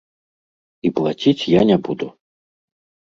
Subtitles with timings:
[0.87, 2.07] І плаціць я не буду.